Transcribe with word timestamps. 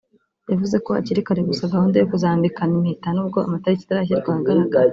yavuze 0.51 0.75
ko 0.83 0.89
hakiri 0.95 1.25
kare 1.27 1.41
gusa 1.49 1.71
gahunda 1.73 1.95
yo 1.97 2.07
kuzambikana 2.11 2.73
impeta 2.77 3.07
nubwo 3.13 3.37
amatariki 3.47 3.83
atarashyirwa 3.85 4.29
ahagaragara 4.33 4.89